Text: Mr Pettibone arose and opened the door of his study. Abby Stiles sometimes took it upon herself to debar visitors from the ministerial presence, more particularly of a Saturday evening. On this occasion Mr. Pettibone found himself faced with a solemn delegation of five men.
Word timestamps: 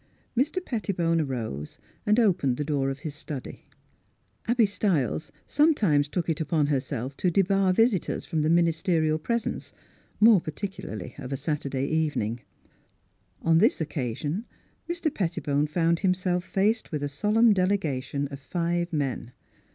Mr 0.35 0.65
Pettibone 0.65 1.21
arose 1.21 1.77
and 2.07 2.19
opened 2.19 2.57
the 2.57 2.63
door 2.63 2.89
of 2.89 3.01
his 3.01 3.13
study. 3.13 3.65
Abby 4.47 4.65
Stiles 4.65 5.31
sometimes 5.45 6.09
took 6.09 6.27
it 6.27 6.41
upon 6.41 6.65
herself 6.65 7.15
to 7.17 7.29
debar 7.29 7.71
visitors 7.71 8.25
from 8.25 8.41
the 8.41 8.49
ministerial 8.49 9.19
presence, 9.19 9.75
more 10.19 10.41
particularly 10.41 11.13
of 11.19 11.31
a 11.31 11.37
Saturday 11.37 11.85
evening. 11.85 12.39
On 13.43 13.59
this 13.59 13.79
occasion 13.79 14.47
Mr. 14.89 15.13
Pettibone 15.13 15.67
found 15.67 15.99
himself 15.99 16.45
faced 16.45 16.91
with 16.91 17.03
a 17.03 17.07
solemn 17.07 17.53
delegation 17.53 18.27
of 18.29 18.39
five 18.39 18.91
men. 18.91 19.33